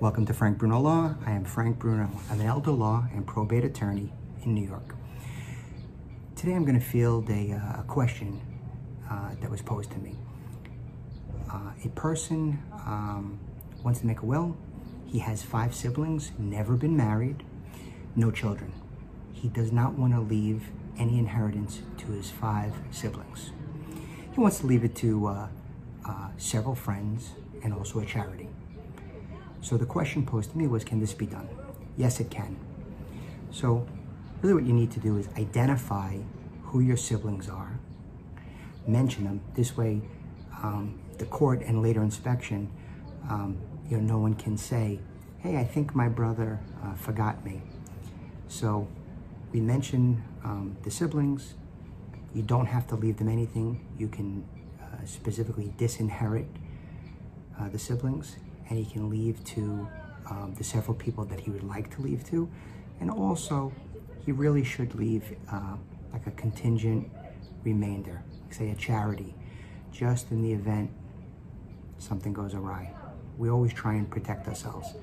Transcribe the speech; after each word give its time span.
Welcome 0.00 0.26
to 0.26 0.32
Frank 0.32 0.58
Bruno 0.58 0.78
Law. 0.78 1.16
I 1.26 1.32
am 1.32 1.44
Frank 1.44 1.80
Bruno. 1.80 2.08
An 2.30 2.40
elder 2.40 2.70
law 2.70 3.08
and 3.12 3.26
probate 3.26 3.64
attorney 3.64 4.12
in 4.44 4.54
New 4.54 4.64
York. 4.64 4.94
Today 6.36 6.52
I'm 6.52 6.64
going 6.64 6.78
to 6.78 6.86
field 6.86 7.28
a, 7.28 7.50
uh, 7.50 7.80
a 7.80 7.84
question 7.84 8.40
uh, 9.10 9.30
that 9.40 9.50
was 9.50 9.60
posed 9.60 9.90
to 9.90 9.98
me. 9.98 10.14
Uh, 11.52 11.72
a 11.84 11.88
person 11.88 12.62
um, 12.86 13.40
wants 13.82 13.98
to 13.98 14.06
make 14.06 14.20
a 14.20 14.24
will. 14.24 14.56
He 15.04 15.18
has 15.18 15.42
five 15.42 15.74
siblings, 15.74 16.30
never 16.38 16.76
been 16.76 16.96
married, 16.96 17.42
no 18.14 18.30
children. 18.30 18.72
He 19.32 19.48
does 19.48 19.72
not 19.72 19.94
want 19.94 20.12
to 20.12 20.20
leave 20.20 20.68
any 20.96 21.18
inheritance 21.18 21.82
to 21.96 22.06
his 22.12 22.30
five 22.30 22.72
siblings. 22.92 23.50
He 24.32 24.38
wants 24.38 24.60
to 24.60 24.66
leave 24.68 24.84
it 24.84 24.94
to 24.94 25.26
uh, 25.26 25.48
uh, 26.06 26.28
several 26.36 26.76
friends 26.76 27.32
and 27.64 27.74
also 27.74 27.98
a 27.98 28.06
charity. 28.06 28.47
So 29.68 29.76
the 29.76 29.84
question 29.84 30.24
posed 30.24 30.52
to 30.52 30.56
me 30.56 30.66
was, 30.66 30.82
can 30.82 30.98
this 30.98 31.12
be 31.12 31.26
done? 31.26 31.46
Yes, 31.98 32.20
it 32.20 32.30
can. 32.30 32.56
So 33.50 33.86
really 34.40 34.54
what 34.54 34.64
you 34.64 34.72
need 34.72 34.90
to 34.92 34.98
do 34.98 35.18
is 35.18 35.28
identify 35.36 36.16
who 36.62 36.80
your 36.80 36.96
siblings 36.96 37.50
are, 37.50 37.78
mention 38.86 39.24
them. 39.24 39.42
This 39.52 39.76
way, 39.76 40.00
um, 40.62 40.98
the 41.18 41.26
court 41.26 41.60
and 41.60 41.82
later 41.82 42.02
inspection, 42.02 42.70
um, 43.28 43.58
you 43.90 43.98
know, 43.98 44.14
no 44.14 44.18
one 44.18 44.32
can 44.36 44.56
say, 44.56 45.00
hey, 45.40 45.58
I 45.58 45.64
think 45.64 45.94
my 45.94 46.08
brother 46.08 46.60
uh, 46.82 46.94
forgot 46.94 47.44
me. 47.44 47.60
So 48.48 48.88
we 49.52 49.60
mention 49.60 50.24
um, 50.44 50.78
the 50.82 50.90
siblings. 50.90 51.56
You 52.34 52.40
don't 52.40 52.64
have 52.64 52.86
to 52.86 52.96
leave 52.96 53.18
them 53.18 53.28
anything. 53.28 53.86
You 53.98 54.08
can 54.08 54.46
uh, 54.80 55.04
specifically 55.04 55.74
disinherit 55.76 56.46
uh, 57.60 57.68
the 57.68 57.78
siblings 57.78 58.36
and 58.68 58.78
he 58.78 58.84
can 58.84 59.08
leave 59.08 59.42
to 59.44 59.88
um, 60.30 60.54
the 60.56 60.64
several 60.64 60.94
people 60.94 61.24
that 61.24 61.40
he 61.40 61.50
would 61.50 61.64
like 61.64 61.94
to 61.96 62.02
leave 62.02 62.24
to. 62.24 62.48
And 63.00 63.10
also, 63.10 63.72
he 64.24 64.32
really 64.32 64.64
should 64.64 64.94
leave 64.94 65.36
uh, 65.50 65.76
like 66.12 66.26
a 66.26 66.30
contingent 66.32 67.10
remainder, 67.64 68.22
say 68.50 68.70
a 68.70 68.74
charity, 68.74 69.34
just 69.92 70.30
in 70.30 70.42
the 70.42 70.52
event 70.52 70.90
something 71.98 72.32
goes 72.32 72.54
awry. 72.54 72.90
We 73.38 73.50
always 73.50 73.72
try 73.72 73.94
and 73.94 74.08
protect 74.08 74.48
ourselves. 74.48 74.94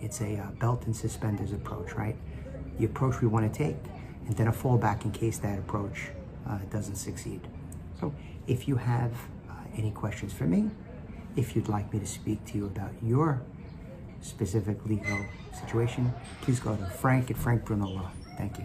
It's 0.00 0.20
a 0.20 0.36
uh, 0.36 0.50
belt 0.58 0.86
and 0.86 0.94
suspenders 0.94 1.52
approach, 1.52 1.94
right? 1.94 2.16
The 2.78 2.84
approach 2.84 3.20
we 3.20 3.28
want 3.28 3.50
to 3.52 3.58
take, 3.58 3.76
and 4.26 4.36
then 4.36 4.48
a 4.48 4.52
fallback 4.52 5.04
in 5.04 5.12
case 5.12 5.38
that 5.38 5.58
approach 5.58 6.08
uh, 6.48 6.58
doesn't 6.70 6.96
succeed. 6.96 7.40
So 8.00 8.12
if 8.46 8.68
you 8.68 8.76
have 8.76 9.12
uh, 9.48 9.52
any 9.76 9.90
questions 9.90 10.32
for 10.32 10.44
me, 10.44 10.70
if 11.36 11.54
you'd 11.54 11.68
like 11.68 11.92
me 11.92 11.98
to 12.00 12.06
speak 12.06 12.44
to 12.46 12.58
you 12.58 12.66
about 12.66 12.90
your 13.02 13.42
specific 14.20 14.84
legal 14.86 15.18
situation, 15.52 16.12
please 16.42 16.60
go 16.60 16.76
to 16.76 16.84
frank 16.86 17.30
at 17.30 17.36
Frank 17.36 17.64
Bruno 17.64 17.86
Law. 17.86 18.10
Thank 18.36 18.58
you. 18.58 18.64